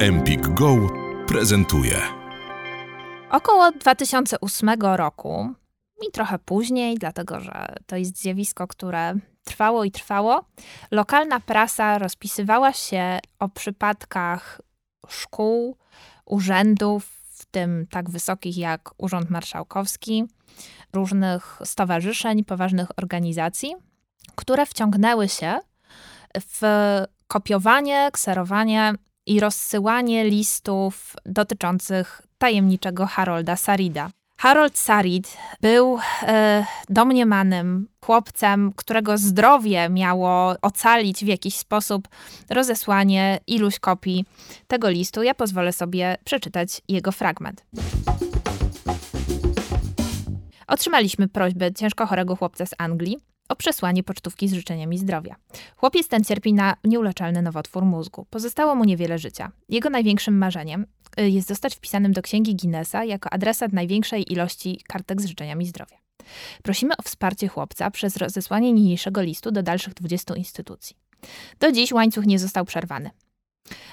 [0.00, 0.76] Empik Go
[1.26, 1.96] prezentuje.
[3.30, 5.54] Około 2008 roku
[6.08, 9.14] i trochę później, dlatego że to jest zjawisko, które
[9.44, 10.44] trwało i trwało,
[10.90, 14.60] lokalna prasa rozpisywała się o przypadkach
[15.08, 15.76] szkół,
[16.26, 20.24] urzędów, w tym tak wysokich jak Urząd Marszałkowski,
[20.92, 23.74] różnych stowarzyszeń, poważnych organizacji,
[24.34, 25.58] które wciągnęły się
[26.40, 26.62] w
[27.26, 28.94] kopiowanie, kserowanie
[29.28, 34.10] i rozsyłanie listów dotyczących tajemniczego Harolda Sarida.
[34.40, 42.08] Harold Sarid był e, domniemanym chłopcem, którego zdrowie miało ocalić w jakiś sposób
[42.50, 44.24] rozesłanie iluś kopii
[44.66, 45.22] tego listu.
[45.22, 47.64] Ja pozwolę sobie przeczytać jego fragment.
[50.66, 55.36] Otrzymaliśmy prośbę ciężko chorego chłopca z Anglii, o przesłanie pocztówki z życzeniami zdrowia.
[55.76, 58.26] Chłopiec ten cierpi na nieuleczalny nowotwór mózgu.
[58.30, 59.52] Pozostało mu niewiele życia.
[59.68, 60.86] Jego największym marzeniem
[61.20, 65.96] y, jest zostać wpisanym do księgi Guinnessa jako adresat największej ilości kartek z życzeniami zdrowia.
[66.62, 70.96] Prosimy o wsparcie chłopca przez rozesłanie niniejszego listu do dalszych 20 instytucji.
[71.58, 73.10] Do dziś łańcuch nie został przerwany.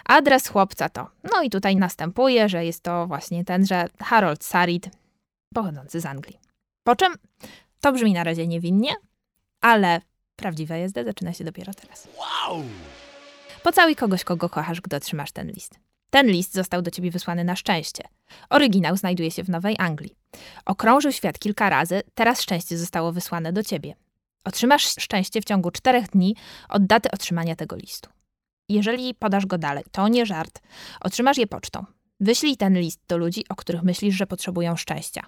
[0.06, 4.90] Adres chłopca to, no i tutaj następuje, że jest to właśnie tenże Harold Sarid,
[5.54, 6.40] pochodzący z Anglii.
[6.84, 7.14] Po czym
[7.82, 8.94] to brzmi na razie niewinnie,
[9.62, 10.02] ale
[10.36, 12.08] prawdziwa jazda zaczyna się dopiero teraz.
[12.18, 12.64] Wow!
[13.64, 15.80] Pocałuj kogoś, kogo kochasz, gdy otrzymasz ten list.
[16.10, 18.04] Ten list został do ciebie wysłany na szczęście.
[18.50, 20.16] Oryginał znajduje się w Nowej Anglii.
[20.66, 23.96] Okrążył świat kilka razy, teraz szczęście zostało wysłane do ciebie.
[24.44, 26.36] Otrzymasz szczęście w ciągu czterech dni
[26.70, 28.10] od daty otrzymania tego listu.
[28.70, 30.62] Jeżeli podasz go dalej, to nie żart,
[31.02, 31.86] otrzymasz je pocztą.
[32.20, 35.22] Wyślij ten list do ludzi, o których myślisz, że potrzebują szczęścia.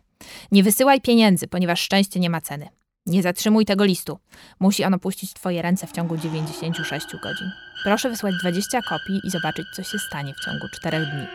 [0.51, 2.69] Nie wysyłaj pieniędzy, ponieważ szczęście nie ma ceny.
[3.07, 4.19] Nie zatrzymuj tego listu.
[4.59, 7.51] Musi on opuścić Twoje ręce w ciągu 96 godzin.
[7.83, 11.27] Proszę wysłać 20 kopii i zobaczyć, co się stanie w ciągu 4 dni.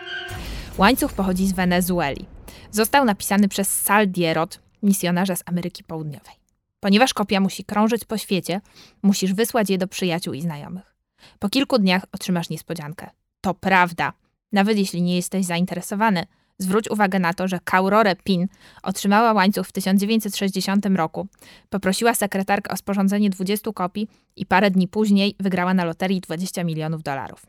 [0.78, 2.26] Łańcuch pochodzi z Wenezueli.
[2.70, 6.34] Został napisany przez Sal Dierot, misjonarza z Ameryki Południowej.
[6.80, 8.60] Ponieważ kopia musi krążyć po świecie,
[9.02, 10.94] musisz wysłać je do przyjaciół i znajomych.
[11.38, 13.10] Po kilku dniach otrzymasz niespodziankę.
[13.40, 14.12] To prawda.
[14.52, 16.26] Nawet jeśli nie jesteś zainteresowany,
[16.58, 18.48] Zwróć uwagę na to, że Kaurore Pin
[18.82, 21.26] otrzymała łańcuch w 1960 roku,
[21.70, 27.02] poprosiła sekretarkę o sporządzenie 20 kopii i parę dni później wygrała na loterii 20 milionów
[27.02, 27.46] dolarów.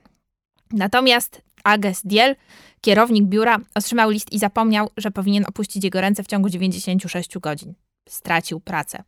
[0.72, 2.36] Natomiast Ages Diel,
[2.82, 7.74] kierownik biura, otrzymał list i zapomniał, że powinien opuścić jego ręce w ciągu 96 godzin.
[8.10, 9.04] Stracił pracę.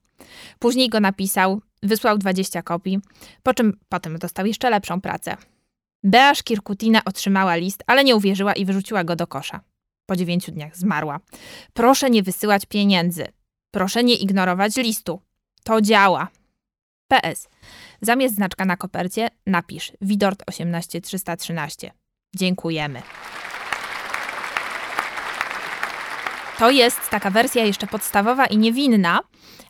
[0.59, 2.99] Później go napisał, wysłał 20 kopii,
[3.43, 5.37] po czym potem dostał jeszcze lepszą pracę.
[6.03, 9.61] Bea Szkirkutina otrzymała list, ale nie uwierzyła i wyrzuciła go do kosza.
[10.05, 11.19] Po dziewięciu dniach zmarła.
[11.73, 13.27] Proszę nie wysyłać pieniędzy.
[13.71, 15.21] Proszę nie ignorować listu.
[15.63, 16.27] To działa.
[17.07, 17.49] PS.
[18.01, 21.91] Zamiast znaczka na kopercie napisz Widort 18313.
[22.35, 23.01] Dziękujemy.
[26.59, 29.19] To jest taka wersja jeszcze podstawowa i niewinna,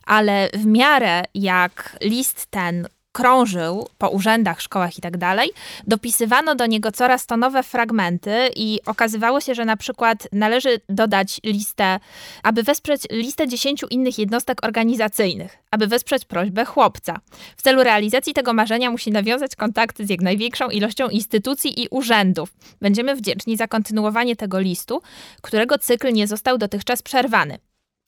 [0.04, 5.50] ale w miarę jak list ten krążył po urzędach, szkołach i tak dalej,
[5.86, 11.40] dopisywano do niego coraz to nowe fragmenty i okazywało się, że na przykład należy dodać
[11.44, 12.00] listę,
[12.42, 17.18] aby wesprzeć listę dziesięciu innych jednostek organizacyjnych, aby wesprzeć prośbę chłopca.
[17.56, 22.54] W celu realizacji tego marzenia musi nawiązać kontakty z jak największą ilością instytucji i urzędów.
[22.80, 25.02] Będziemy wdzięczni za kontynuowanie tego listu,
[25.42, 27.58] którego cykl nie został dotychczas przerwany.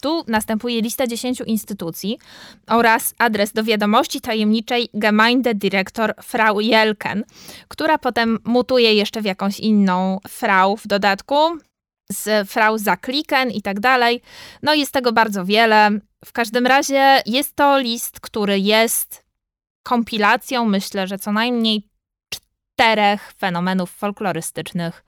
[0.02, 2.18] Tu następuje lista 10 instytucji
[2.66, 7.24] oraz adres do wiadomości tajemniczej Gemeindedyrektor Frau Jelken,
[7.68, 11.36] która potem mutuje jeszcze w jakąś inną Frau w dodatku,
[12.12, 14.22] z Frau Zakliken i tak dalej.
[14.62, 15.90] No jest tego bardzo wiele.
[16.24, 19.24] W każdym razie jest to list, który jest
[19.82, 21.88] kompilacją, myślę, że co najmniej
[22.30, 25.04] czterech fenomenów folklorystycznych,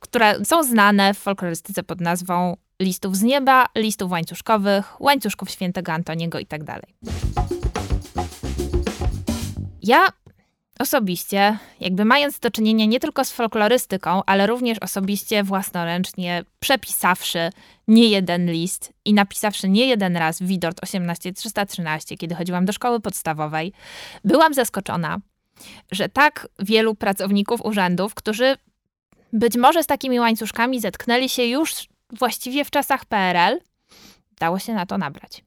[0.00, 6.38] które są znane w folklorystyce pod nazwą listów z nieba, listów łańcuszkowych, łańcuszków świętego Antoniego
[6.38, 6.64] itd.
[6.64, 6.82] Tak
[9.86, 10.06] ja
[10.78, 17.50] osobiście, jakby mając do czynienia nie tylko z folklorystyką, ale również osobiście własnoręcznie przepisawszy
[17.88, 23.72] nie jeden list i napisawszy nie jeden raz Widort 18313, kiedy chodziłam do szkoły podstawowej,
[24.24, 25.18] byłam zaskoczona,
[25.90, 28.56] że tak wielu pracowników urzędów, którzy
[29.32, 33.60] być może z takimi łańcuszkami zetknęli się już właściwie w czasach PRL
[34.40, 35.44] dało się na to nabrać.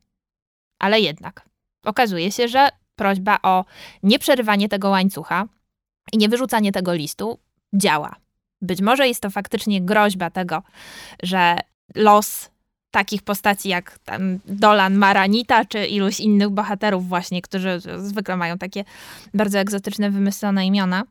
[0.79, 1.49] Ale jednak
[1.83, 3.65] okazuje się, że prośba o
[4.03, 5.45] nieprzerywanie tego łańcucha
[6.13, 7.39] i niewyrzucanie tego listu
[7.73, 8.15] działa.
[8.61, 10.63] Być może jest to faktycznie groźba tego,
[11.23, 11.57] że
[11.95, 12.49] los
[12.91, 13.99] takich postaci jak
[14.45, 18.85] Dolan Maranita, czy iluś innych bohaterów właśnie, którzy zwykle mają takie
[19.33, 21.03] bardzo egzotyczne, wymyślone imiona,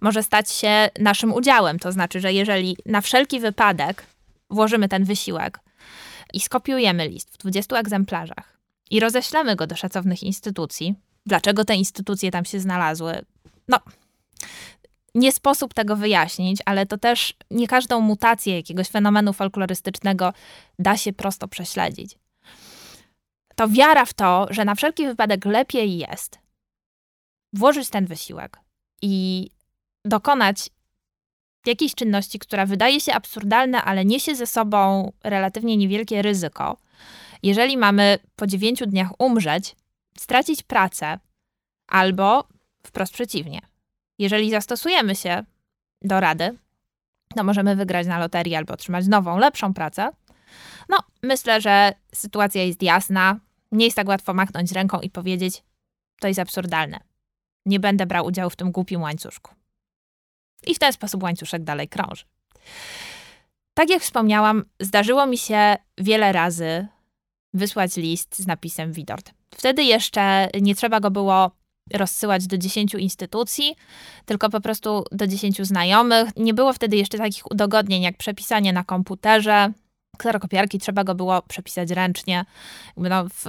[0.00, 1.78] może stać się naszym udziałem.
[1.78, 4.06] To znaczy, że jeżeli na wszelki wypadek
[4.50, 5.60] włożymy ten wysiłek
[6.32, 8.58] i skopiujemy list w 20 egzemplarzach
[8.90, 10.94] i roześlemy go do szacownych instytucji,
[11.26, 13.24] dlaczego te instytucje tam się znalazły?
[13.68, 13.78] No,
[15.14, 20.32] nie sposób tego wyjaśnić, ale to też nie każdą mutację jakiegoś fenomenu folklorystycznego
[20.78, 22.18] da się prosto prześledzić.
[23.54, 26.38] To wiara w to, że na wszelki wypadek lepiej jest
[27.52, 28.58] włożyć ten wysiłek
[29.02, 29.50] i
[30.04, 30.70] dokonać
[31.68, 36.76] jakiejś czynności, która wydaje się absurdalna, ale niesie ze sobą relatywnie niewielkie ryzyko.
[37.42, 39.76] Jeżeli mamy po dziewięciu dniach umrzeć,
[40.18, 41.18] stracić pracę,
[41.86, 42.48] albo
[42.86, 43.60] wprost przeciwnie,
[44.18, 45.44] jeżeli zastosujemy się
[46.02, 46.58] do rady,
[47.36, 50.10] to możemy wygrać na loterii albo otrzymać nową, lepszą pracę.
[50.88, 53.40] No, myślę, że sytuacja jest jasna.
[53.72, 55.62] Nie jest tak łatwo machnąć ręką i powiedzieć,
[56.20, 57.00] to jest absurdalne.
[57.66, 59.54] Nie będę brał udziału w tym głupim łańcuszku.
[60.66, 62.24] I w ten sposób łańcuszek dalej krąży.
[63.74, 66.86] Tak jak wspomniałam, zdarzyło mi się wiele razy
[67.54, 69.32] wysłać list z napisem Widort.
[69.54, 71.50] Wtedy jeszcze nie trzeba go było
[71.94, 73.76] rozsyłać do 10 instytucji,
[74.24, 76.30] tylko po prostu do 10 znajomych.
[76.36, 79.72] Nie było wtedy jeszcze takich udogodnień jak przepisanie na komputerze.
[80.18, 82.44] Kserokopiarki trzeba go było przepisać ręcznie.
[82.96, 83.44] No, w,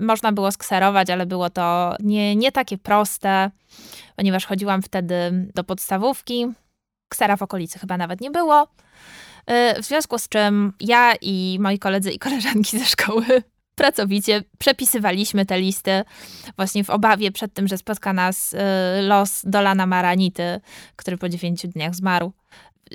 [0.00, 3.50] można było skserować, ale było to nie, nie takie proste,
[4.16, 6.46] ponieważ chodziłam wtedy do podstawówki.
[7.08, 8.68] Ksera w okolicy chyba nawet nie było.
[9.50, 13.24] Y, w związku z czym ja i moi koledzy i koleżanki ze szkoły
[13.74, 16.04] pracowicie przepisywaliśmy te listy
[16.56, 18.58] właśnie w obawie przed tym, że spotka nas y,
[19.02, 20.60] los Dolana Maranity,
[20.96, 22.32] który po dziewięciu dniach zmarł.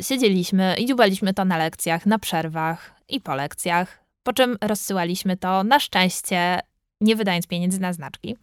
[0.02, 5.64] Siedzieliśmy i dziubaliśmy to na lekcjach, na przerwach i po lekcjach, po czym rozsyłaliśmy to
[5.64, 6.60] na szczęście,
[7.02, 8.38] nie wydając pieniędzy na znaczki,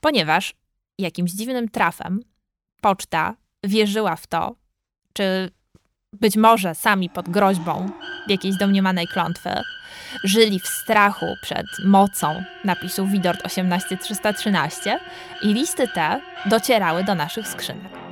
[0.00, 0.54] ponieważ
[0.98, 2.20] jakimś dziwnym trafem
[2.80, 3.34] poczta
[3.64, 4.54] wierzyła w to,
[5.12, 5.50] czy
[6.12, 7.90] być może sami pod groźbą
[8.28, 9.50] jakiejś domniemanej klątwy,
[10.24, 14.98] żyli w strachu przed mocą napisu Widort 18313
[15.42, 18.03] i listy te docierały do naszych skrzynek.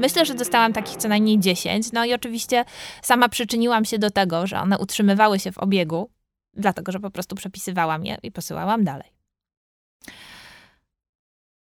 [0.00, 2.64] Myślę, że dostałam takich co najmniej 10, no i oczywiście
[3.02, 6.10] sama przyczyniłam się do tego, że one utrzymywały się w obiegu,
[6.54, 9.12] dlatego że po prostu przepisywałam je i posyłałam dalej.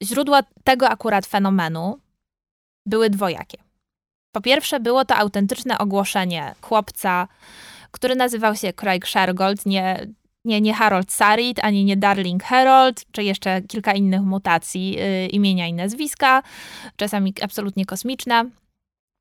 [0.03, 1.99] Źródła tego akurat fenomenu
[2.87, 3.59] były dwojakie.
[4.33, 7.29] Po pierwsze, było to autentyczne ogłoszenie chłopca,
[7.91, 10.07] który nazywał się Craig Shergold, nie,
[10.47, 15.67] nie, nie Harold Sarit, ani nie Darling Harold, czy jeszcze kilka innych mutacji yy, imienia
[15.67, 16.43] i nazwiska,
[16.97, 18.45] czasami absolutnie kosmiczne.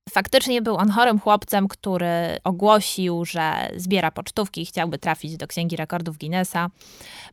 [0.10, 5.76] Faktycznie był on chorym chłopcem, który ogłosił, że zbiera pocztówki i chciałby trafić do Księgi
[5.76, 6.70] Rekordów Guinnessa.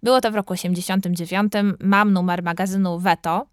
[0.02, 1.52] Było to w roku 89.
[1.80, 3.46] Mam numer magazynu Veto,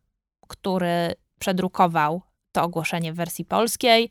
[0.47, 2.21] który przedrukował
[2.59, 4.09] to ogłoszenie w wersji polskiej.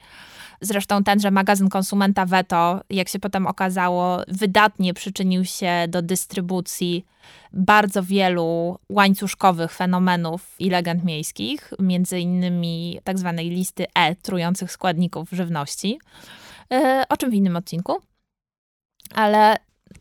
[0.61, 7.05] Zresztą tenże magazyn Konsumenta Veto, jak się potem okazało, wydatnie przyczynił się do dystrybucji
[7.53, 15.31] bardzo wielu łańcuszkowych fenomenów i legend miejskich, między innymi tak zwanej listy E trujących składników
[15.31, 15.99] żywności,
[16.73, 17.97] e, o czym w innym odcinku.
[19.15, 19.56] Ale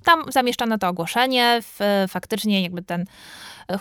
[0.08, 1.62] tam zamieszczono to ogłoszenie,
[2.08, 3.06] faktycznie jakby ten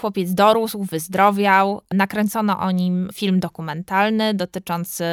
[0.01, 1.83] Chłopiec dorósł, wyzdrowiał.
[1.91, 5.05] Nakręcono o nim film dokumentalny dotyczący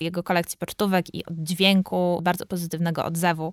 [0.00, 3.52] jego kolekcji pocztówek i dźwięku, bardzo pozytywnego odzewu,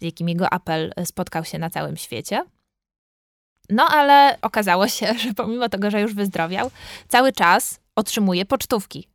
[0.00, 2.44] z jakim jego apel spotkał się na całym świecie.
[3.70, 6.70] No ale okazało się, że pomimo tego, że już wyzdrowiał,
[7.08, 9.08] cały czas otrzymuje pocztówki.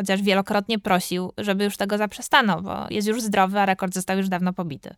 [0.00, 4.28] Chociaż wielokrotnie prosił, żeby już tego zaprzestano, bo jest już zdrowy, a rekord został już
[4.28, 4.94] dawno pobity.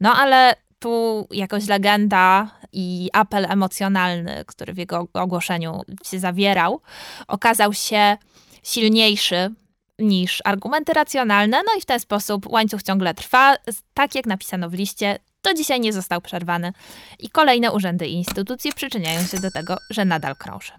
[0.00, 6.80] No ale tu jakoś legenda i apel emocjonalny, który w jego ogłoszeniu się zawierał,
[7.28, 8.16] okazał się
[8.62, 9.54] silniejszy
[9.98, 13.56] niż argumenty racjonalne, no i w ten sposób łańcuch ciągle trwa,
[13.94, 16.72] tak jak napisano w liście, do dzisiaj nie został przerwany
[17.18, 20.72] i kolejne urzędy i instytucje przyczyniają się do tego, że nadal krąży.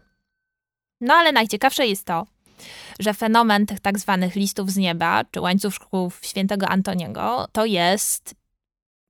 [1.01, 2.25] No ale najciekawsze jest to,
[2.99, 8.35] że fenomen tych tak zwanych listów z nieba, czy łańcuszków świętego Antoniego, to jest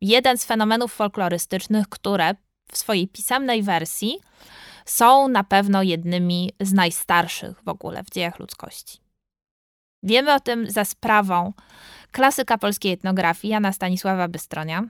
[0.01, 2.35] jeden z fenomenów folklorystycznych, które
[2.71, 4.19] w swojej pisemnej wersji
[4.85, 8.97] są na pewno jednymi z najstarszych w ogóle w dziejach ludzkości.
[10.03, 11.53] Wiemy o tym za sprawą
[12.11, 14.83] klasyka polskiej etnografii Jana Stanisława Bystronia,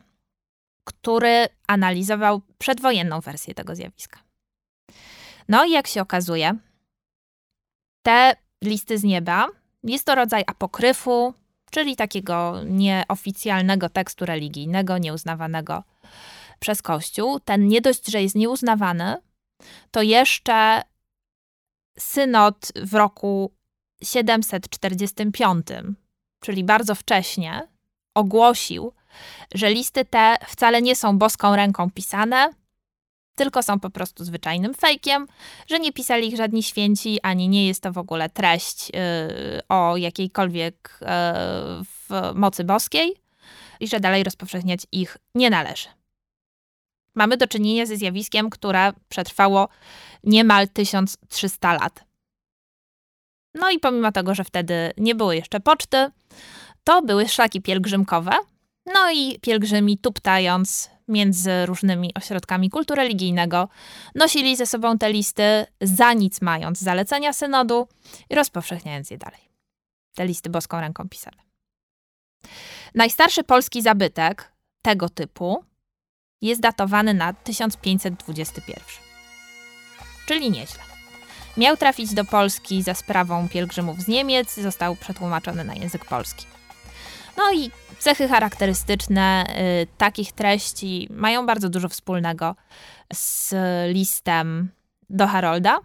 [0.84, 4.20] który analizował przedwojenną wersję tego zjawiska.
[5.50, 6.55] No i jak się okazuje,
[8.05, 9.48] te listy z nieba
[9.84, 11.34] jest to rodzaj apokryfu,
[11.72, 15.84] czyli takiego nieoficjalnego tekstu religijnego, nieuznawanego
[16.60, 17.39] przez Kościół.
[17.39, 19.15] Ten nie dość, że jest nieuznawany,
[19.91, 20.82] to jeszcze
[22.00, 23.51] synod w roku
[24.00, 25.67] 1745,
[26.39, 27.67] czyli bardzo wcześnie,
[28.13, 28.93] ogłosił,
[29.55, 32.50] że listy te wcale nie są boską ręką pisane,
[33.36, 35.28] tylko są po prostu zwyczajnym fejkiem,
[35.68, 39.98] że nie pisali ich żadni święci, ani nie jest to w ogóle treść yy, o
[39.98, 43.13] jakiejkolwiek yy, mocy boskiej
[43.80, 45.88] i że dalej rozpowszechniać ich nie należy.
[47.16, 49.70] Mamy do czynienia ze zjawiskiem, które przetrwało
[50.24, 52.04] niemal 1300 lat.
[53.56, 56.12] No i pomimo tego, że wtedy nie było jeszcze poczty,
[56.84, 58.32] to były szlaki pielgrzymkowe.
[58.86, 63.69] No i pielgrzymi tuptając między różnymi ośrodkami kultu religijnego,
[64.15, 67.88] nosili ze sobą te listy, za nic mając zalecenia synodu
[68.29, 69.41] i rozpowszechniając je dalej.
[70.15, 71.43] Te listy boską ręką pisane.
[72.95, 75.63] Najstarszy polski zabytek tego typu
[76.41, 78.83] jest datowany na 1521.
[80.25, 80.83] Czyli nieźle.
[81.57, 86.52] Miał trafić do Polski za sprawą pielgrzymów z Niemiec, został przetłumaczony na język polski.
[87.38, 89.46] No i cechy charakterystyczne
[89.84, 92.56] y, takich treści mają bardzo dużo wspólnego
[93.13, 93.54] z
[93.94, 94.70] listem
[95.10, 95.80] do Harolda.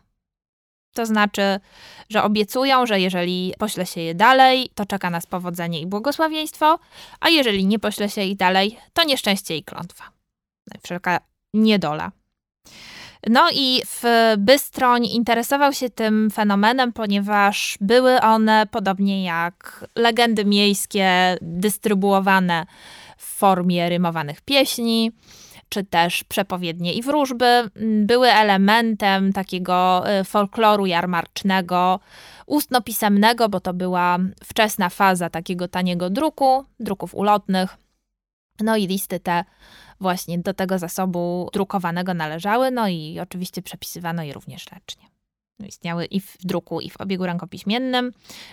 [0.94, 1.60] To znaczy,
[2.10, 6.78] że obiecują, że jeżeli pośle się je dalej, to czeka nas powodzenie i błogosławieństwo,
[7.20, 10.04] a jeżeli nie pośle się ich dalej, to nieszczęście i klątwa.
[10.82, 11.20] Wszelka
[11.54, 12.12] niedola.
[13.26, 14.02] No i w
[14.38, 22.66] Bystroń interesował się tym fenomenem, ponieważ były one, podobnie jak legendy miejskie, dystrybuowane
[23.16, 25.12] w formie rymowanych pieśni,
[25.68, 27.70] czy też przepowiednie i wróżby,
[28.02, 32.00] były elementem takiego y, folkloru jarmarcznego,
[32.46, 37.76] ustno-pisemnego, bo to była wczesna faza takiego taniego druku, druków ulotnych.
[38.60, 39.44] No i listy te
[40.00, 45.08] właśnie do tego zasobu drukowanego należały, no i oczywiście przepisywano je również ręcznie.
[45.58, 48.12] No, istniały i w druku, i w obiegu rękopiśmiennym.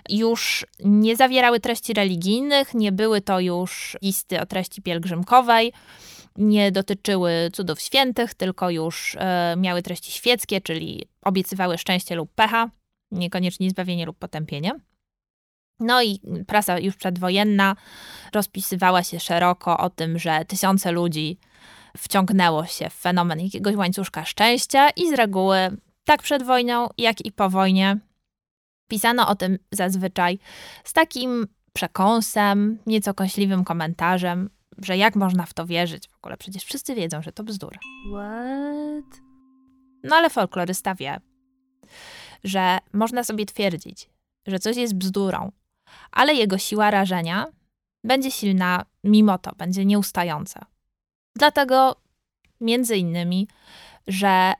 [0.09, 5.73] Już nie zawierały treści religijnych, nie były to już listy o treści pielgrzymkowej,
[6.37, 12.69] nie dotyczyły cudów świętych, tylko już e, miały treści świeckie, czyli obiecywały szczęście lub pecha,
[13.11, 14.71] niekoniecznie zbawienie lub potępienie.
[15.79, 17.75] No i prasa już przedwojenna
[18.33, 21.37] rozpisywała się szeroko o tym, że tysiące ludzi
[21.97, 25.57] wciągnęło się w fenomen jakiegoś łańcuszka szczęścia i z reguły
[26.05, 27.97] tak przed wojną, jak i po wojnie
[28.87, 30.39] pisano o tym zazwyczaj
[30.83, 36.07] z takim przekąsem, nieco kąśliwym komentarzem, że jak można w to wierzyć?
[36.07, 37.79] W ogóle przecież wszyscy wiedzą, że to bzdura.
[38.13, 39.21] What?
[40.03, 41.19] No ale folklorysta wie,
[42.43, 44.09] że można sobie twierdzić,
[44.47, 45.51] że coś jest bzdurą,
[46.11, 47.45] ale jego siła rażenia
[48.03, 50.65] będzie silna mimo to, będzie nieustająca.
[51.35, 51.95] Dlatego
[52.61, 53.47] między innymi,
[54.07, 54.53] że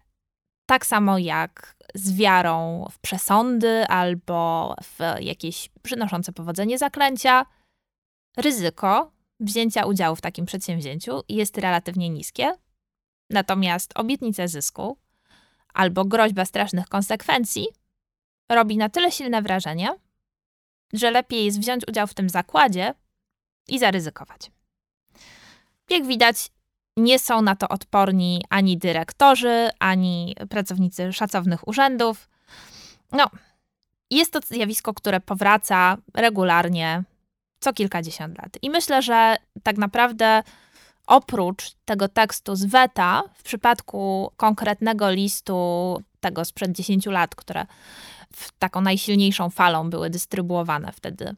[0.65, 7.46] tak samo jak z wiarą w przesądy albo w jakieś przynoszące powodzenie zaklęcia,
[8.38, 12.51] ryzyko wzięcia udziału w takim przedsięwzięciu jest relatywnie niskie,
[13.30, 14.98] natomiast obietnica zysku
[15.74, 17.68] albo groźba strasznych konsekwencji
[18.50, 19.89] robi na tyle silne wrażenie,
[20.97, 22.93] że lepiej jest wziąć udział w tym zakładzie
[23.67, 24.51] i zaryzykować.
[25.89, 26.51] Jak widać,
[26.97, 32.29] nie są na to odporni ani dyrektorzy, ani pracownicy szacownych urzędów.
[33.11, 33.29] No,
[34.11, 37.03] jest to zjawisko, które powraca regularnie
[37.59, 38.57] co kilkadziesiąt lat.
[38.61, 40.43] I myślę, że tak naprawdę
[41.07, 47.65] oprócz tego tekstu z Weta, w przypadku konkretnego listu, tego sprzed 10 lat, które
[48.60, 51.36] taką najsilniejszą falą były dystrybuowane wtedy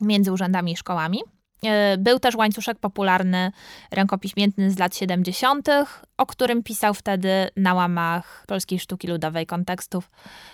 [0.00, 1.18] między urzędami i szkołami.
[1.64, 3.52] E, był też łańcuszek popularny
[3.90, 5.68] rękopiśmienny z lat 70.,
[6.16, 10.10] o którym pisał wtedy na łamach polskiej sztuki ludowej kontekstów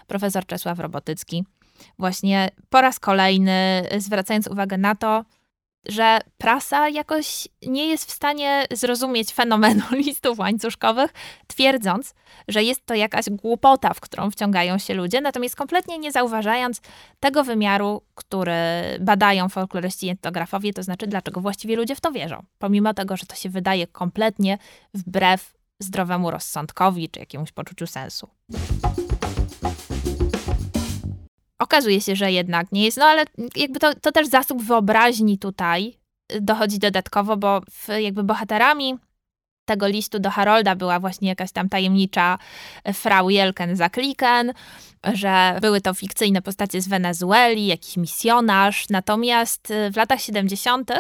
[0.06, 1.44] profesor Czesław Robotycki.
[1.98, 5.24] Właśnie po raz kolejny zwracając uwagę na to,
[5.88, 11.14] że prasa jakoś nie jest w stanie zrozumieć fenomenu listów łańcuszkowych,
[11.46, 12.14] twierdząc,
[12.48, 16.80] że jest to jakaś głupota, w którą wciągają się ludzie, natomiast kompletnie nie zauważając
[17.20, 18.52] tego wymiaru, który
[19.00, 23.26] badają folkloryści i etnografowie, to znaczy dlaczego właściwie ludzie w to wierzą, pomimo tego, że
[23.26, 24.58] to się wydaje kompletnie
[24.94, 28.28] wbrew zdrowemu rozsądkowi czy jakiemuś poczuciu sensu.
[31.68, 33.24] Okazuje się, że jednak nie jest, no ale
[33.56, 35.98] jakby to, to też zasób wyobraźni tutaj
[36.40, 37.60] dochodzi dodatkowo, bo
[38.00, 38.98] jakby bohaterami
[39.64, 42.38] tego listu do Harolda była właśnie jakaś tam tajemnicza
[42.94, 44.52] Frau Jelken Zakliken,
[45.12, 48.88] że były to fikcyjne postacie z Wenezueli, jakiś misjonarz.
[48.90, 50.90] Natomiast w latach 70.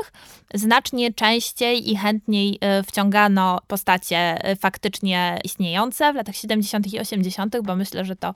[0.54, 6.92] znacznie częściej i chętniej y, wciągano postacie y, faktycznie istniejące w latach 70.
[6.92, 8.34] i 80., bo myślę, że to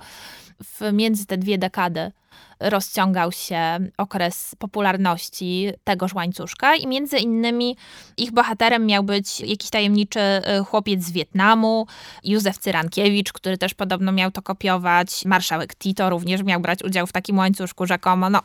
[0.64, 2.12] w między te dwie dekady
[2.60, 7.76] rozciągał się okres popularności tegoż łańcuszka i między innymi
[8.16, 11.86] ich bohaterem miał być jakiś tajemniczy y, chłopiec z Wietnamu,
[12.24, 17.12] Józef Cyrankiewicz, który też podobno miał to kopiować, marszałek Tito również miał brać udział w
[17.12, 18.40] takim łańcuszku rzekomo, no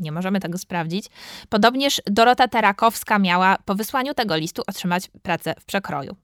[0.00, 1.06] nie możemy tego sprawdzić.
[1.48, 6.16] Podobnież Dorota Terakowska miała po wysłaniu tego listu otrzymać pracę w przekroju.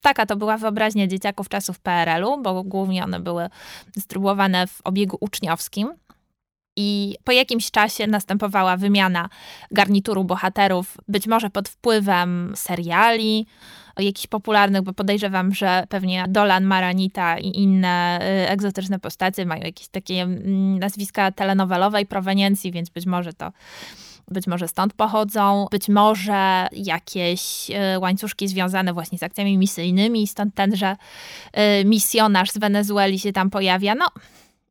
[0.00, 3.48] Taka to była wyobraźnia dzieciaków czasów PRL-u, bo głównie one były
[3.94, 5.94] dystrybuowane w obiegu uczniowskim.
[6.76, 9.28] I po jakimś czasie następowała wymiana
[9.70, 13.46] garnituru bohaterów, być może pod wpływem seriali,
[13.98, 19.88] jakichś popularnych, bo podejrzewam, że pewnie Dolan, Maranita i inne y, egzotyczne postacie mają jakieś
[19.88, 23.52] takie mm, nazwiska telenowelowej proweniencji, więc być może to
[24.30, 30.54] być może stąd pochodzą, być może jakieś y, łańcuszki związane właśnie z akcjami misyjnymi, stąd
[30.54, 30.96] tenże
[31.80, 33.94] y, misjonarz z Wenezueli się tam pojawia.
[33.94, 34.06] No,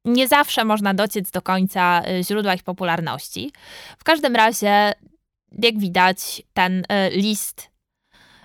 [0.05, 3.51] nie zawsze można dociec do końca y, źródła ich popularności.
[3.97, 4.93] W każdym razie,
[5.59, 7.69] jak widać, ten list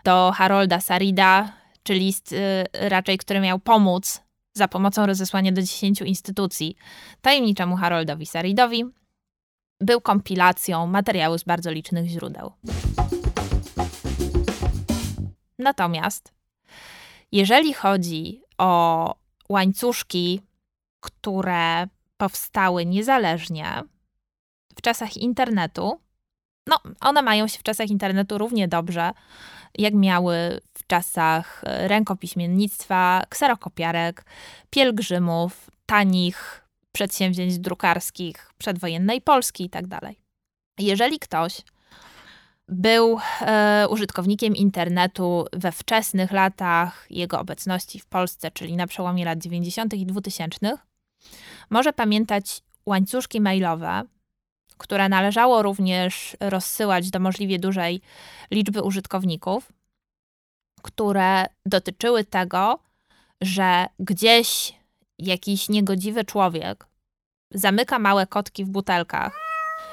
[0.05, 1.53] do Harolda Sarida,
[1.83, 2.35] czy list
[2.73, 4.23] raczej, który miał pomóc
[4.55, 6.77] za pomocą rozesłania do 10 instytucji
[7.23, 8.85] tajemniczemu Haroldowi Saridowi,
[9.81, 12.53] był kompilacją materiału z bardzo licznych źródeł.
[15.59, 16.33] Natomiast,
[17.33, 19.15] jeżeli chodzi o
[19.49, 20.41] łańcuszki
[21.05, 23.83] które powstały niezależnie
[24.77, 26.01] w czasach internetu,
[26.67, 29.13] no, one mają się w czasach internetu równie dobrze,
[29.79, 34.25] jak miały w czasach e, rękopiśmiennictwa, kserokopiarek,
[34.71, 36.64] pielgrzymów, tanich
[36.95, 39.99] przedsięwzięć drukarskich przedwojennej Polski itd.
[40.01, 40.15] Tak
[40.79, 41.63] Jeżeli ktoś
[42.69, 49.39] był e, użytkownikiem internetu we wczesnych latach jego obecności w Polsce, czyli na przełomie lat
[49.39, 49.95] 90.
[49.95, 50.79] i 2000,
[51.71, 54.03] może pamiętać łańcuszki mailowe,
[54.79, 58.01] które należało również rozsyłać do możliwie dużej
[58.51, 59.73] liczby użytkowników,
[60.83, 62.79] które dotyczyły tego,
[63.41, 64.75] że gdzieś
[65.19, 66.87] jakiś niegodziwy człowiek
[67.55, 69.41] zamyka małe kotki w butelkach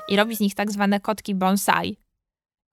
[0.07, 1.97] i robi z nich tak zwane kotki bonsai.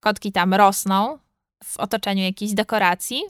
[0.01, 1.19] Kotki tam rosną
[1.65, 3.23] w otoczeniu jakiejś dekoracji,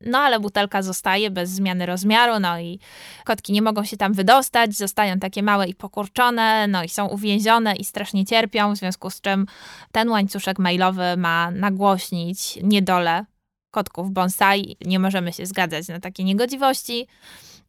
[0.00, 2.78] no ale butelka zostaje bez zmiany rozmiaru, no i
[3.24, 7.76] kotki nie mogą się tam wydostać, zostają takie małe i pokurczone, no i są uwięzione
[7.76, 9.46] i strasznie cierpią, w związku z czym
[9.92, 13.24] ten łańcuszek mailowy ma nagłośnić niedolę
[13.70, 14.76] kotków bonsai.
[14.84, 17.06] Nie możemy się zgadzać na takie niegodziwości.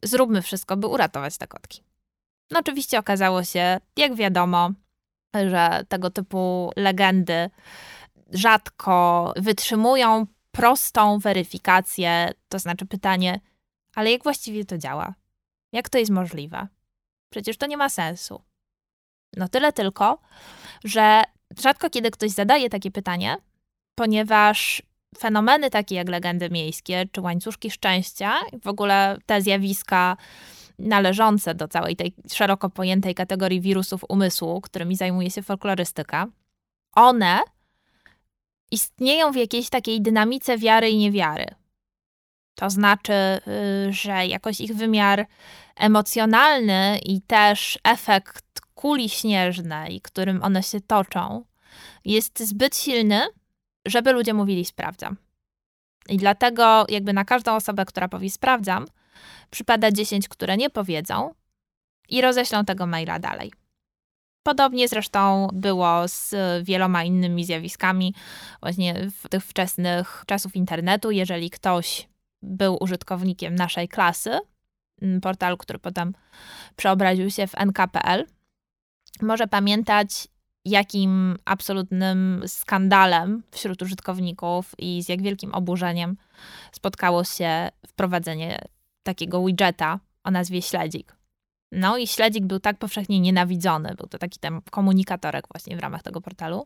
[0.03, 1.86] Zróbmy wszystko, by uratować te kotki.
[2.51, 4.71] No oczywiście okazało się, jak wiadomo,
[5.49, 7.49] że tego typu legendy
[8.31, 13.39] rzadko wytrzymują prostą weryfikację, to znaczy pytanie,
[13.95, 15.13] ale jak właściwie to działa?
[15.71, 16.67] Jak to jest możliwe?
[17.29, 18.41] Przecież to nie ma sensu.
[19.37, 20.21] No tyle tylko,
[20.83, 21.23] że
[21.59, 23.37] rzadko kiedy ktoś zadaje takie pytanie,
[23.95, 24.81] ponieważ
[25.17, 30.17] fenomeny takie jak legendy miejskie czy łańcuszki szczęścia, w ogóle te zjawiska
[30.79, 36.27] należące do całej tej szeroko pojętej kategorii wirusów umysłu, którymi zajmuje się folklorystyka,
[36.95, 37.39] one
[38.71, 41.45] istnieją w jakiejś takiej dynamice wiary i niewiary.
[42.55, 45.27] To znaczy, y, że jakoś ich wymiar
[45.75, 51.45] emocjonalny i też efekt kuli śnieżnej, którym one się toczą,
[52.05, 53.27] jest zbyt silny,
[53.85, 55.17] żeby ludzie mówili sprawdzam.
[56.09, 58.85] I dlatego jakby na każdą osobę, która powie sprawdzam,
[59.49, 61.33] przypada 10, które nie powiedzą
[62.09, 63.51] i roześlą tego maila dalej.
[64.43, 68.13] Podobnie zresztą było z wieloma innymi zjawiskami
[68.61, 71.11] właśnie w tych wczesnych czasów internetu.
[71.11, 72.07] Jeżeli ktoś
[72.41, 74.39] był użytkownikiem naszej klasy,
[75.01, 76.13] mm, portalu, który potem
[76.75, 78.25] przeobraził się w NKPL,
[79.21, 80.27] może pamiętać,
[80.65, 86.17] jakim absolutnym skandalem wśród użytkowników i z jak wielkim oburzeniem
[86.71, 88.61] spotkało się wprowadzenie
[89.07, 91.15] takiego widgeta o nazwie śledzik.
[91.71, 96.03] No i śledzik był tak powszechnie nienawidzony, był to taki tam komunikatorek właśnie w ramach
[96.03, 96.65] tego portalu,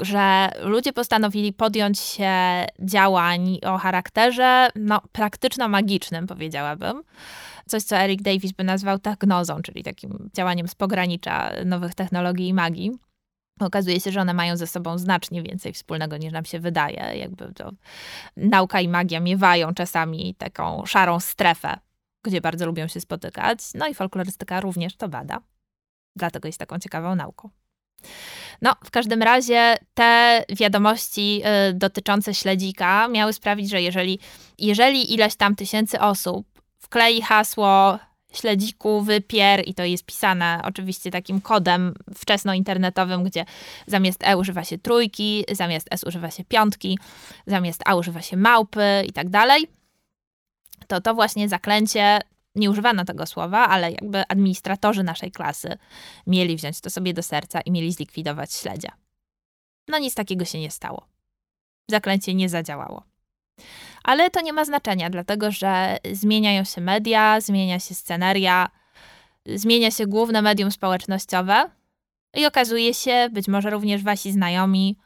[0.00, 2.32] że ludzie postanowili podjąć się
[2.80, 7.02] działań o charakterze no, praktyczno-magicznym, powiedziałabym.
[7.66, 12.54] Coś, co Eric Davis by nazwał technozą, czyli takim działaniem z pogranicza nowych technologii i
[12.54, 12.92] magii.
[13.60, 17.16] Okazuje się, że one mają ze sobą znacznie więcej wspólnego niż nam się wydaje.
[17.16, 17.72] Jakby to
[18.36, 21.78] nauka i magia miewają czasami taką szarą strefę
[22.22, 23.58] gdzie bardzo lubią się spotykać.
[23.74, 25.40] No i folklorystyka również to bada.
[26.16, 27.50] Dlatego jest taką ciekawą nauką.
[28.62, 34.18] No, w każdym razie te wiadomości y, dotyczące śledzika miały sprawić, że jeżeli,
[34.58, 36.46] jeżeli ileś tam tysięcy osób
[36.78, 37.98] wklei hasło
[38.32, 43.44] śledziku, wypier i to jest pisane oczywiście takim kodem wczesnointernetowym, gdzie
[43.86, 46.98] zamiast E używa się trójki, zamiast S używa się piątki,
[47.46, 49.68] zamiast A używa się małpy i tak dalej.
[50.86, 52.20] To to właśnie zaklęcie
[52.54, 55.78] nie używano tego słowa, ale jakby administratorzy naszej klasy
[56.26, 58.92] mieli wziąć to sobie do serca i mieli zlikwidować śledzia.
[59.88, 61.06] No nic takiego się nie stało.
[61.90, 63.02] Zaklęcie nie zadziałało.
[64.04, 68.68] Ale to nie ma znaczenia, dlatego że zmieniają się media, zmienia się sceneria,
[69.46, 71.70] zmienia się główne medium społecznościowe
[72.34, 74.98] i okazuje się, być może również wasi znajomi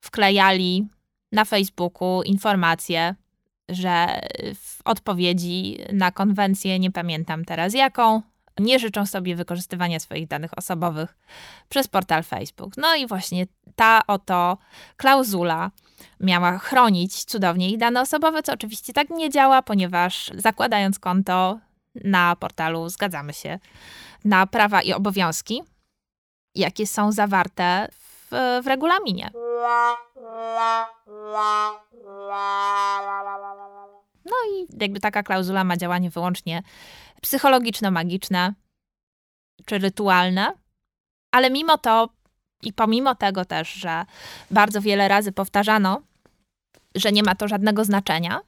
[0.00, 0.88] wklejali
[1.32, 3.14] na Facebooku informacje,
[3.68, 4.20] że
[4.54, 8.22] w odpowiedzi na konwencję, nie pamiętam teraz jaką,
[8.58, 11.16] nie życzą sobie wykorzystywania swoich danych osobowych
[11.68, 12.76] przez portal Facebook.
[12.76, 14.58] No i właśnie ta oto
[14.96, 15.70] klauzula
[16.20, 21.58] miała chronić cudownie ich dane osobowe, co oczywiście tak nie działa, ponieważ zakładając konto
[21.94, 23.58] na portalu zgadzamy się
[24.24, 25.62] na prawa i obowiązki,
[26.54, 28.28] jakie są zawarte w,
[28.62, 29.30] w regulaminie.
[34.24, 36.62] No i jakby taka klauzula ma działanie wyłącznie
[37.22, 38.52] psychologiczno-magiczne
[39.64, 40.52] czy rytualne,
[41.32, 42.08] ale mimo to
[42.62, 44.04] i pomimo tego też, że
[44.50, 46.00] bardzo wiele razy powtarzano,
[46.94, 48.40] że nie ma to żadnego znaczenia,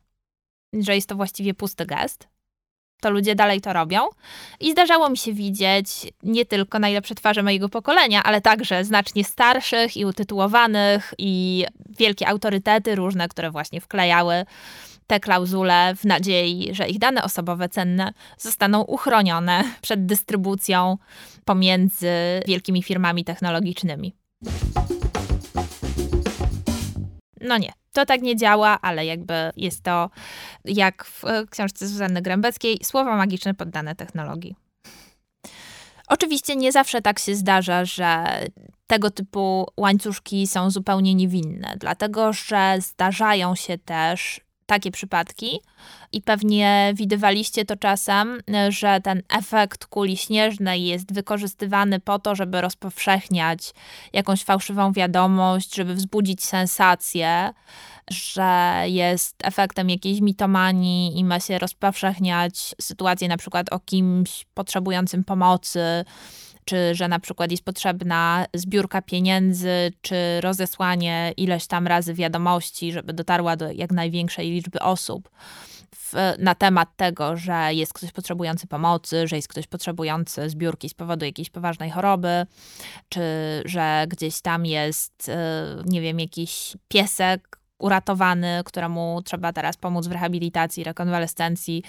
[0.73, 2.29] że jest to właściwie pusty gest,
[3.01, 4.01] to ludzie dalej to robią.
[4.61, 5.89] I zdarzało mi się widzieć
[6.23, 11.65] nie tylko najlepsze twarze mojego pokolenia, ale także znacznie starszych i utytułowanych i
[11.99, 14.45] wielkie autorytety różne, które właśnie wklejały
[15.11, 20.99] te klauzule w nadziei, że ich dane osobowe cenne zostaną uchronione przed dystrybucją
[21.45, 22.11] pomiędzy
[22.47, 24.15] wielkimi firmami technologicznymi.
[27.41, 30.11] No nie, to tak nie działa, ale jakby jest to,
[30.65, 34.57] jak w książce Zuzanny Grębeckiej, słowa magiczne poddane technologii.
[36.09, 38.25] Oczywiście nie zawsze tak się zdarza, że
[38.87, 45.61] tego typu łańcuszki są zupełnie niewinne, dlatego że zdarzają się też takie przypadki
[46.13, 52.61] i pewnie widywaliście to czasem, że ten efekt kuli śnieżnej jest wykorzystywany po to, żeby
[52.61, 53.73] rozpowszechniać
[54.13, 57.51] jakąś fałszywą wiadomość, żeby wzbudzić sensację,
[58.11, 65.25] że jest efektem jakiejś mitomanii i ma się rozpowszechniać sytuację na przykład o kimś potrzebującym
[65.25, 66.05] pomocy,
[66.71, 73.13] czy że na przykład jest potrzebna zbiórka pieniędzy, czy rozesłanie ileś tam razy wiadomości, żeby
[73.13, 75.31] dotarła do jak największej liczby osób.
[75.97, 80.95] W, na temat tego, że jest ktoś potrzebujący pomocy, że jest ktoś potrzebujący zbiórki z
[80.95, 82.47] powodu jakiejś poważnej choroby,
[83.09, 83.21] czy
[83.65, 90.13] że gdzieś tam jest, e, nie wiem, jakiś piesek uratowany, któremu trzeba teraz pomóc w
[90.13, 91.83] rehabilitacji, rekonwalescencji,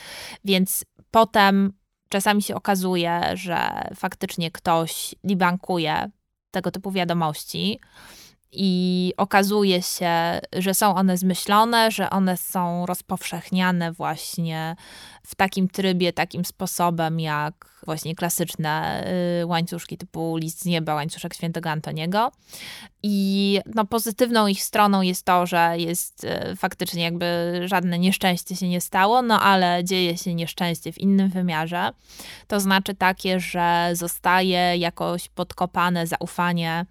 [0.45, 1.73] więc potem
[2.11, 6.09] czasami się okazuje, że faktycznie ktoś debankuje
[6.51, 7.79] tego typu wiadomości
[8.51, 14.75] i okazuje się, że są one zmyślone, że one są rozpowszechniane właśnie
[15.23, 19.03] w takim trybie, takim sposobem, jak właśnie klasyczne
[19.41, 22.31] y, łańcuszki typu list z nieba, łańcuszek świętego Antoniego.
[23.03, 28.69] I no, pozytywną ich stroną jest to, że jest y, faktycznie jakby żadne nieszczęście się
[28.69, 31.89] nie stało, no ale dzieje się nieszczęście w innym wymiarze.
[32.47, 36.85] To znaczy takie, że zostaje jakoś podkopane zaufanie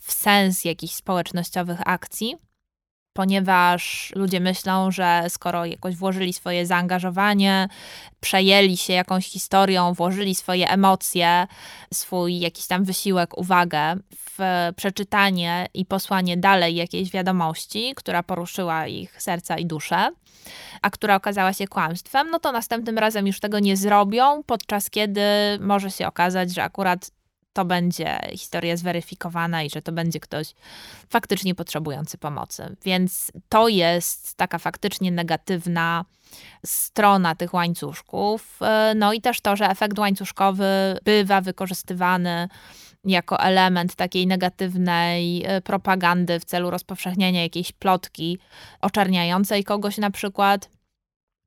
[0.00, 2.36] w sens jakichś społecznościowych akcji,
[3.12, 7.68] ponieważ ludzie myślą, że skoro jakoś włożyli swoje zaangażowanie,
[8.20, 11.46] przejęli się jakąś historią, włożyli swoje emocje,
[11.94, 14.38] swój jakiś tam wysiłek, uwagę w
[14.76, 20.10] przeczytanie i posłanie dalej jakiejś wiadomości, która poruszyła ich serca i duszę,
[20.82, 25.22] a która okazała się kłamstwem, no to następnym razem już tego nie zrobią, podczas kiedy
[25.60, 27.10] może się okazać, że akurat
[27.52, 30.54] to będzie historia zweryfikowana i że to będzie ktoś
[31.08, 32.76] faktycznie potrzebujący pomocy.
[32.84, 36.04] Więc to jest taka faktycznie negatywna
[36.66, 38.60] strona tych łańcuszków.
[38.96, 42.48] No i też to, że efekt łańcuszkowy bywa wykorzystywany
[43.04, 48.38] jako element takiej negatywnej e, propagandy w celu rozpowszechniania jakiejś plotki
[48.80, 50.68] oczerniającej kogoś na przykład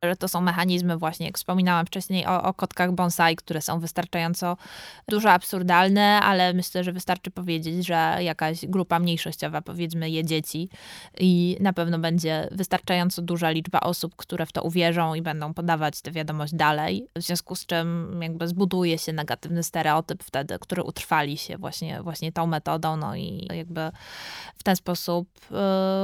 [0.04, 4.58] że to są mechanizmy właśnie, jak wspominałam wcześniej o, o kotkach bonsai, które są wystarczająco
[5.08, 10.70] dużo absurdalne, ale myślę, że wystarczy powiedzieć, że jakaś grupa mniejszościowa, powiedzmy je dzieci
[11.20, 16.02] i na pewno będzie wystarczająco duża liczba osób, które w to uwierzą i będą podawać
[16.02, 21.38] tę wiadomość dalej, w związku z czym jakby zbuduje się negatywny stereotyp wtedy, który utrwali
[21.38, 23.92] się właśnie, właśnie tą metodą, no i jakby
[24.56, 25.30] w ten sposób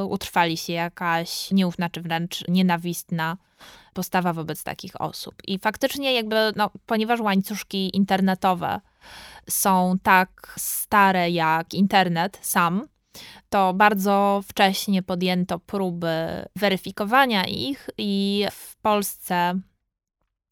[0.02, 3.38] y, utrwali się jakaś nieufna czy wręcz nienawistna
[3.94, 5.36] postawa wobec takich osób.
[5.48, 8.82] I faktycznie jakby, no, ponieważ łańcuszki internetowe
[9.50, 12.88] są tak stare jak internet sam,
[13.50, 19.60] to bardzo wcześnie podjęto próby weryfikowania ich i w Polsce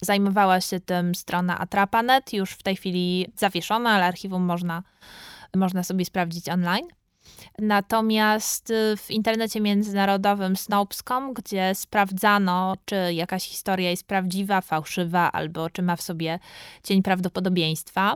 [0.02, 4.84] zajmowała się tym strona Atrapanet, już w tej chwili zawieszona, ale archiwum można,
[5.56, 6.88] można sobie sprawdzić online.
[7.62, 15.82] Natomiast w internecie międzynarodowym Snopes.com, gdzie sprawdzano, czy jakaś historia jest prawdziwa, fałszywa, albo czy
[15.82, 16.40] ma w sobie
[16.84, 18.16] cień prawdopodobieństwa,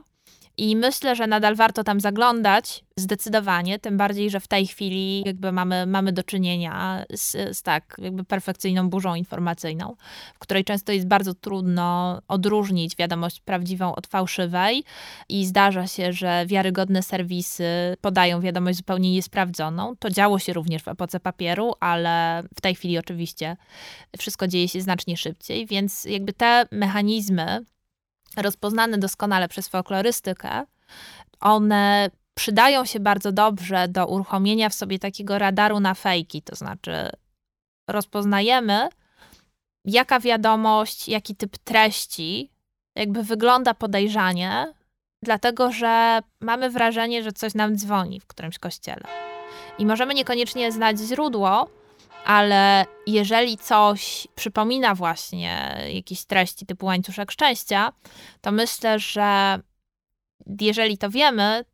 [0.62, 5.52] i myślę, że nadal warto tam zaglądać, zdecydowanie, tym bardziej, że w tej chwili jakby
[5.52, 9.95] mamy, mamy do czynienia z, z tak jakby perfekcyjną burzą informacyjną,
[10.34, 14.84] w której często jest bardzo trudno odróżnić wiadomość prawdziwą od fałszywej
[15.30, 19.95] i zdarza się, że wiarygodne serwisy podają wiadomość zupełnie niesprawdzoną.
[20.00, 23.58] To działo się również w epoce papieru, ale w tej chwili oczywiście
[24.17, 27.65] wszystko dzieje się znacznie szybciej, więc jakby te mechanizmy
[28.38, 30.65] rozpoznane doskonale przez folklorystykę,
[31.39, 37.10] one przydają się bardzo dobrze do uruchomienia w sobie takiego radaru na fejki, to znaczy
[37.89, 38.89] rozpoznajemy,
[39.86, 42.52] jaka wiadomość, jaki typ treści
[42.96, 44.74] jakby wygląda podejrzanie,
[45.24, 49.04] dlatego że mamy wrażenie, że coś nam dzwoni w którymś kościele.
[49.78, 51.67] I możemy niekoniecznie znać źródło,
[52.26, 57.94] ale jeżeli coś przypomina właśnie jakieś treści typu łańcuszek szczęścia,
[58.42, 59.60] to myślę, że
[60.62, 61.66] jeżeli to wiemy,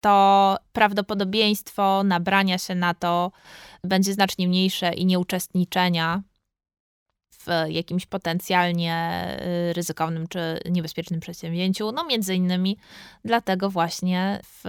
[0.00, 3.32] to prawdopodobieństwo nabrania się na to
[3.84, 6.22] będzie znacznie mniejsze i nieuczestniczenia
[7.46, 9.26] w jakimś potencjalnie
[9.70, 11.92] y, ryzykownym czy niebezpiecznym przedsięwzięciu.
[11.92, 12.76] No między innymi
[13.24, 14.64] dlatego właśnie w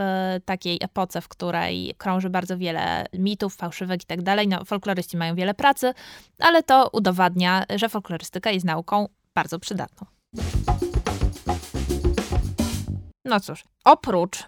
[0.46, 5.36] takiej epoce, w której krąży bardzo wiele mitów, fałszywek i tak dalej, no folkloryści mają
[5.36, 5.94] wiele pracy,
[6.40, 10.08] ale to udowadnia, że folklorystyka jest nauką bardzo przydatną.
[13.26, 14.44] No cóż, oprócz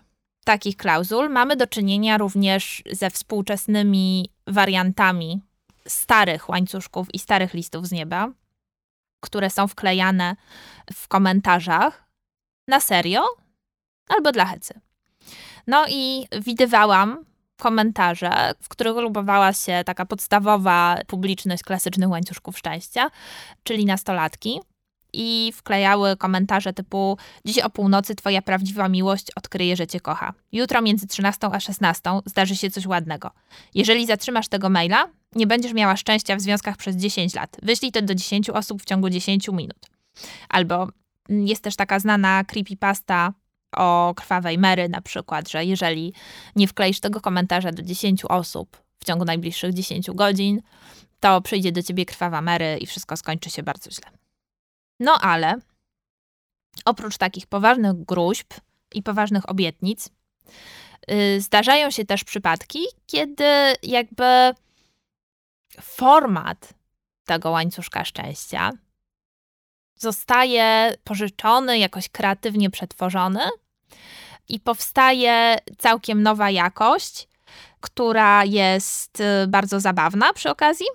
[0.45, 5.41] takich klauzul mamy do czynienia również ze współczesnymi wariantami
[5.88, 8.30] starych łańcuszków i starych listów z nieba,
[9.19, 10.36] które są wklejane
[10.93, 12.06] w komentarzach
[12.67, 13.26] na serio
[14.08, 14.82] albo dla hecy.
[15.67, 17.26] No i widywałam
[17.58, 23.12] komentarze, w których lubowała się taka podstawowa publiczność klasycznych łańcuszków szczęścia,
[23.63, 24.62] czyli nastolatki,
[25.17, 30.34] i wklejały komentarze typu Dziś o północy twoja prawdziwa miłość odkryje, że cię kocha.
[30.51, 33.32] Jutro między 13 a 16 zdarzy się coś ładnego.
[33.75, 37.58] Jeżeli zatrzymasz tego maila, nie będziesz miała szczęścia w związkach przez 10 lat.
[37.63, 39.89] Wyślij to do 10 osób w ciągu 10 minut.
[40.49, 40.88] Albo
[41.30, 43.34] mm, jest też taka znana creepypasta
[43.75, 46.13] o krwawej Mary na przykład, że jeżeli
[46.56, 50.62] nie wkleisz tego komentarza do 10 osób w ciągu najbliższych 10 godzin,
[51.19, 54.16] to przyjdzie do ciebie krwawa Mary i wszystko skończy się bardzo źle.
[54.99, 55.55] No ale
[56.86, 58.53] oprócz takich poważnych gruźb
[58.93, 60.10] i poważnych obietnic,
[61.07, 64.51] yy, zdarzają się też przypadki, kiedy jakby
[65.81, 66.73] format
[67.25, 68.71] tego łańcuszka szczęścia
[69.95, 73.41] zostaje pożyczony, jakoś kreatywnie przetworzony
[74.49, 77.27] i powstaje całkiem nowa jakość,
[77.81, 80.86] która jest y, bardzo zabawna przy okazji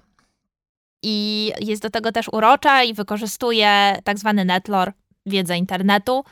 [1.02, 4.92] i jest do tego też urocza i wykorzystuje tak zwany netlore,
[5.26, 6.24] wiedzę internetu,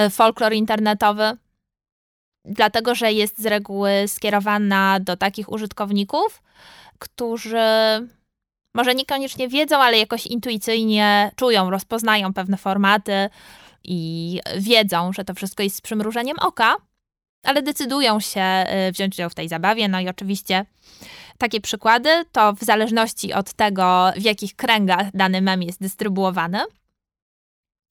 [0.00, 1.36] y, folklor internetowy,
[2.44, 6.42] dlatego że jest z reguły skierowana do takich użytkowników,
[6.98, 7.58] którzy
[8.74, 13.30] może niekoniecznie wiedzą, ale jakoś intuicyjnie czują, rozpoznają pewne formaty
[13.84, 16.76] i wiedzą, że to wszystko jest z przymrużeniem oka,
[17.42, 19.88] ale decydują się y, wziąć udział w tej zabawie.
[19.88, 20.64] No i oczywiście
[21.38, 26.58] takie przykłady to w zależności od tego, w jakich kręgach dany mem jest dystrybuowany.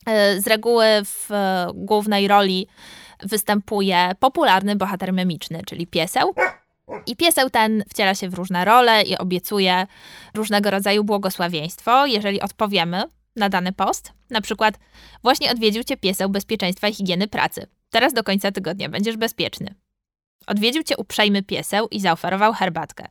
[0.09, 1.29] Y, z reguły w
[1.73, 2.67] głównej roli
[3.23, 6.33] występuje popularny bohater memiczny, czyli pieseł.
[7.05, 9.87] I pieseł ten wciela się w różne role i obiecuje
[10.35, 13.03] różnego rodzaju błogosławieństwo, jeżeli odpowiemy
[13.35, 14.13] na dany post.
[14.29, 14.79] Na przykład,
[15.23, 17.67] właśnie odwiedził cię pieseł bezpieczeństwa i higieny pracy.
[17.89, 19.75] Teraz do końca tygodnia będziesz bezpieczny.
[20.47, 23.05] Odwiedził cię uprzejmy pieseł i zaoferował herbatkę.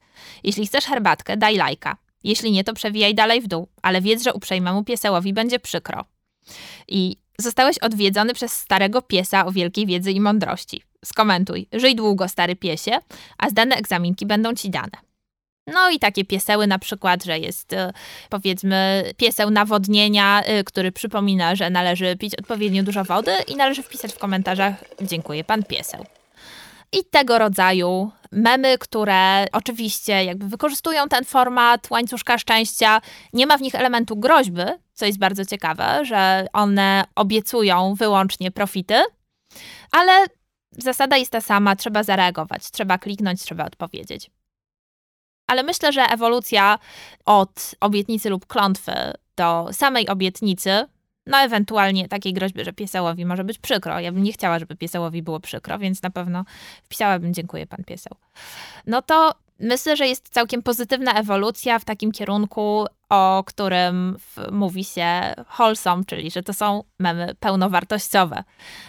[0.44, 1.96] Jeśli chcesz herbatkę, daj lajka.
[2.24, 6.04] Jeśli nie, to przewijaj dalej w dół, ale wiedz, że uprzejmemu piesełowi będzie przykro.
[6.88, 10.82] I zostałeś odwiedzony przez starego piesa o wielkiej wiedzy i mądrości.
[11.04, 12.98] Skomentuj, żyj długo, stary piesie,
[13.38, 15.07] a zdane egzaminki będą ci dane.
[15.72, 17.76] No i takie pieseły na przykład, że jest y,
[18.28, 24.12] powiedzmy pieseł nawodnienia, y, który przypomina, że należy pić odpowiednio dużo wody i należy wpisać
[24.12, 26.04] w komentarzach dziękuję pan pieseł.
[26.92, 33.00] i tego rodzaju memy, które oczywiście jakby wykorzystują ten format łańcuszka szczęścia.
[33.32, 34.62] Nie ma w nich elementu groźby,
[34.94, 38.94] co jest bardzo ciekawe, że one obiecują wyłącznie profity,
[39.92, 40.12] ale
[40.72, 44.30] zasada jest ta sama, trzeba zareagować, trzeba kliknąć, trzeba odpowiedzieć.
[45.48, 46.78] Ale myślę, że ewolucja
[47.24, 48.92] od obietnicy lub klątwy
[49.36, 50.86] do samej obietnicy,
[51.26, 54.00] no ewentualnie takiej groźby, że piesełowi może być przykro.
[54.00, 56.44] Ja bym nie chciała, żeby piesełowi było przykro, więc na pewno
[56.84, 58.16] wpisałabym dziękuję pan pieseł.
[58.86, 64.18] No to myślę, że jest całkiem pozytywna ewolucja w takim kierunku, o którym
[64.52, 68.44] mówi się wholesome, czyli że to są memy pełnowartościowe.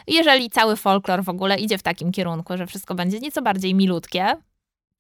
[0.08, 4.36] Jeżeli cały folklor w ogóle idzie w takim kierunku, że wszystko będzie nieco bardziej milutkie,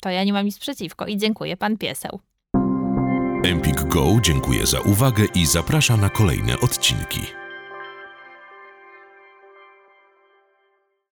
[0.01, 2.19] to ja nie mam nic przeciwko i dziękuję pan pieseł.
[3.43, 7.38] Empik Go dziękuję za uwagę i zaprasza na kolejne odcinki.